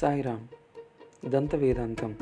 సాయిరామ్ 0.00 0.46
దంత 1.28 1.54
వేదాంతం. 1.54 2.16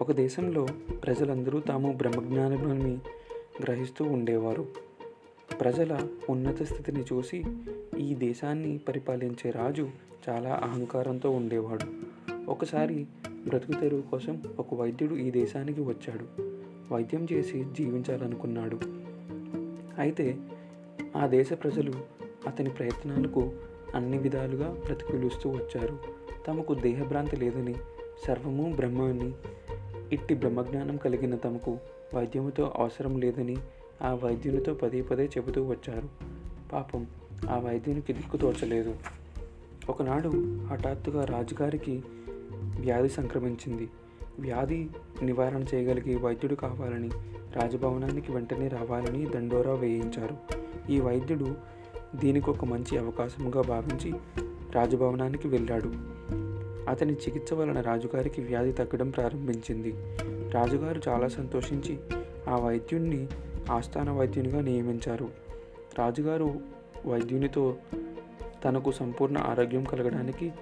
ఒక 0.00 0.12
దేశంలో 0.12 0.66
ప్రజలందరూ 1.06 1.60
తాము 1.60 1.92
బ్రహ్మజ్ఞానాన్ని 1.92 2.98
గ్రహిస్తూ 3.62 4.04
ఉండేవారు. 4.04 4.66
ప్రజల 5.60 6.08
ఉన్నత 6.30 6.62
స్థితిని 6.62 7.04
చూసి 7.12 7.44
ఈ 7.98 8.14
దేశాన్ని 8.14 8.78
పరిపాలించే 8.78 9.50
రాజు 9.50 9.90
చాలా 10.28 10.60
అహంకారంతో 10.62 11.30
ఉండేవాడు. 11.30 11.86
ఒకసారి 12.50 13.06
బ్రతుకు 13.46 13.80
తెరువు 13.80 14.02
కోసం 14.02 14.42
ఒక 14.58 14.74
వైద్యుడు 14.74 15.14
ఈ 15.14 15.30
దేశానికి 15.30 15.80
వచ్చాడు. 15.80 16.26
వైద్యం 16.94 17.26
చేసి 17.32 17.64
జీవించాలనుకున్నాడు. 17.64 18.78
అయితే 19.98 20.36
ఆ 21.16 21.26
దేశ 21.26 21.52
ప్రజలు 21.52 21.92
అతని 22.46 22.70
ప్రయత్నాలకు 22.70 23.52
అన్ని 23.94 24.18
విధాలుగా 24.18 24.68
ప్రతికూలిస్తూ 24.68 25.50
వచ్చారు. 25.50 25.98
తమకు 26.48 26.74
దేహభ్రాంతి 26.74 27.36
లేదని 27.36 27.74
సర్వము 28.26 28.72
బ్రహ్మ 28.76 29.02
అని 29.02 29.32
ఇట్టి 30.12 30.34
బ్రహ్మజ్ఞానం 30.34 30.96
కలిగిన 30.96 31.36
తమకు 31.36 31.78
వైద్యముతో 32.14 32.72
అవసరం 32.76 33.18
లేదని 33.18 33.56
ఆ 34.02 34.14
వైద్యునితో 34.14 34.74
పదే 34.74 35.02
పదే 35.02 35.24
చెబుతూ 35.24 35.64
వచ్చారు. 35.64 36.08
పాపం 36.72 37.06
ఆ 37.50 37.58
వైద్యునికి 37.58 38.12
దిక్కు 38.12 38.36
తోచలేదు. 38.36 38.96
ఒకనాడు 39.88 40.28
హఠాత్తుగా 40.66 41.24
రాజుగారికి 41.24 42.02
వ్యాధి 42.80 43.08
సంక్రమించింది. 43.08 43.88
వ్యాధి 44.38 44.86
నివారణ 45.22 45.64
చేయగలిగే 45.74 46.16
వైద్యుడు 46.16 46.54
కావాలని 46.54 47.10
రాజభవనానికి 47.56 48.32
వెంటనే 48.32 48.68
రావాలని 48.68 49.26
దండోరా 49.26 49.72
వేయించారు. 49.72 50.36
ఈ 50.92 51.00
వైద్యుడు 51.00 51.54
దీనికి 52.14 52.50
ఒక 52.50 52.64
మంచి 52.64 52.98
అవకాశంగా 52.98 53.62
భావించి 53.62 54.14
రాజభవనానికి 54.72 55.48
వెళ్ళాడు. 55.48 55.92
అతని 56.90 57.12
చికిత్స 57.12 57.52
వలన 57.52 57.80
రాజుగారికి 57.80 58.42
వ్యాధి 58.42 58.72
తగ్గడం 58.72 59.10
ప్రారంభించింది. 59.10 59.94
రాజుగారు 60.50 61.00
చాలా 61.08 61.28
సంతోషించి 61.28 61.98
ఆ 62.48 62.56
వైద్యుణ్ణి 62.56 63.26
ఆస్థాన 63.70 64.10
వైద్యునిగా 64.10 64.60
నియమించారు. 64.60 65.28
రాజుగారు 65.98 66.54
వైద్యునితో 67.06 67.76
తనకు 68.64 68.92
సంపూర్ణ 68.92 69.38
ఆరోగ్యం 69.38 69.84
కలగడానికి 69.84 70.52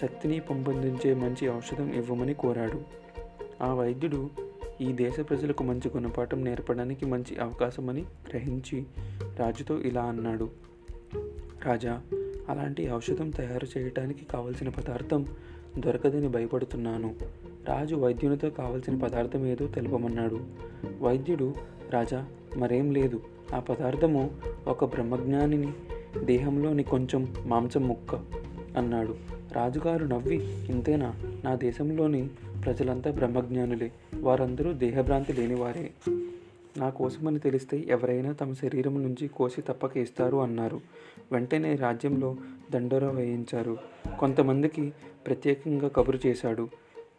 శక్తిని 0.00 0.40
పెంపొందించే 0.40 1.14
మంచి 1.14 1.50
ఔషధం 1.50 1.92
ఇవ్వమని 1.92 2.34
కోరాడు. 2.34 2.80
ఆ 3.64 3.74
వైద్యుడు 3.74 4.30
ఈ 4.80 4.92
దేశ 4.92 5.20
ప్రజలకు 5.20 5.64
మంచి 5.64 5.88
గుణపాఠం 5.88 6.44
నేర్పడానికి 6.44 7.06
మంచి 7.06 7.38
అవకాశమని 7.38 8.00
గ్రహించి 8.00 8.84
రాజుతో 9.36 9.78
ఇలా 9.78 10.02
అన్నాడు. 10.02 10.48
రాజా 11.66 12.00
అలాంటి 12.48 12.92
ఔషధం 12.92 13.30
తయారు 13.30 13.78
చేయటానికి 13.78 14.24
కావలసిన 14.24 14.68
పదార్థం 14.68 15.26
దొరకదని 15.78 16.28
భయపడుతున్నాను. 16.28 17.14
రాజు 17.68 17.94
వైద్యునితో 17.94 18.50
కావలసిన 18.50 18.98
పదార్థం 18.98 19.46
ఏదో 19.46 19.66
తెలుపమన్నాడు. 19.66 20.40
వైద్యుడు 21.00 21.54
రాజా 21.90 22.26
మరేం 22.56 22.90
లేదు. 22.90 23.20
ఆ 23.54 23.58
పదార్థము 23.60 24.30
ఒక 24.66 24.84
బ్రహ్మజ్ఞానిని 24.84 25.72
దేహంలోని 26.24 26.82
కొంచెం 26.82 27.34
మాంసం 27.46 27.88
ముక్క 27.88 28.14
అన్నాడు. 28.76 29.14
రాజుగారు 29.52 30.04
నవ్వి 30.04 30.36
ఇంతేనా? 30.68 31.14
నా 31.44 31.54
దేశంలోని 31.54 32.28
ప్రజలంతా 32.64 33.10
బ్రహ్మజ్ఞానులే. 33.10 33.92
వారందరూ 34.20 34.72
దేహభ్రాంతి 34.72 35.32
లేనివారే. 35.32 35.90
నా 36.78 36.88
కోసమని 36.88 37.38
తెలిస్తే 37.38 37.84
ఎవరైనా 37.88 38.32
తమ 38.32 38.52
శరీరం 38.52 39.02
నుంచి 39.02 39.28
కోసి 39.28 39.62
తప్పక 39.62 39.96
ఇస్తారు 39.96 40.36
అన్నారు. 40.36 40.80
వెంటనే 41.32 41.74
రాజ్యంలో 41.74 42.36
దండోరా 42.74 43.10
వేయించారు. 43.10 43.76
కొంతమందికి 44.18 44.92
ప్రత్యేకంగా 45.26 45.88
కబురు 45.88 46.18
చేశాడు. 46.26 46.68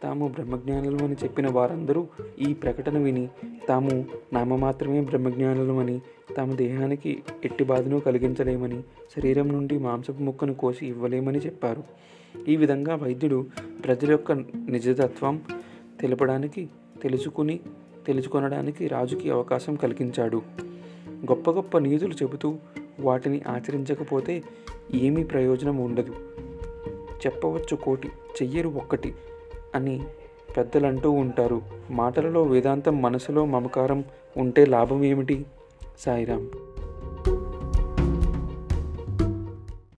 తాము 0.03 0.27
బ్రహ్మజ్ఞానులు 0.27 1.03
అని 1.03 1.13
చెప్పిన 1.13 1.51
వారందరూ 1.51 2.07
ఈ 2.39 2.53
ప్రకటన 2.53 2.97
విని 2.97 3.29
తాము 3.69 4.05
నామమాత్రమే 4.33 5.01
బ్రహ్మజ్ఞానులు 5.01 5.73
అని 5.73 6.01
తమ 6.37 6.53
దేహానికి 6.53 7.23
ఎట్టి 7.45 7.63
బాధను 7.63 7.99
కలిగించలేమని 7.99 8.81
శరీరం 8.81 9.47
నుండి 9.47 9.77
మాంసపు 9.77 10.23
ముక్కను 10.23 10.53
కోసి 10.53 10.87
ఇవ్వలేమని 10.87 11.39
చెప్పారు. 11.39 11.83
ఈ 12.47 12.55
విధంగా 12.55 12.95
వైద్యుడు 12.95 13.45
ప్రజల 13.85 14.11
యొక్క 14.11 14.31
నిజతత్వం 14.31 15.41
తెలపడానికి 15.99 16.69
తెలుసుకుని 17.03 17.59
తెలుసుకొనడానికి 18.09 18.87
రాజుకి 18.87 19.31
అవకాశం 19.31 19.75
కలిగించాడు. 19.75 20.41
గొప్ప 21.09 21.51
గొప్ప 21.51 21.77
నీతులు 21.77 22.13
చెబుతూ 22.13 22.55
వాటిని 22.99 23.41
ఆచరించకపోతే 23.47 24.43
ఏమీ 24.93 25.23
ప్రయోజనం 25.23 25.77
ఉండదు. 25.77 26.13
చెప్పవచ్చు 27.25 27.75
కోటి 27.75 28.07
చెయ్యరు 28.07 28.69
ఒక్కటి 28.69 29.13
అని 29.75 30.03
పెద్దలు 30.57 30.87
అంటూ 30.87 31.11
ఉంటారు. 31.11 31.61
మాటలలో 31.91 32.43
వేదాంతం 32.43 33.01
మనసులో 33.01 33.45
మమకారం 33.45 34.03
ఉంటే 34.37 34.65
లాభం 34.65 35.03
ఏమిటి? 35.03 35.45
సాయిరామ్ 35.99 36.47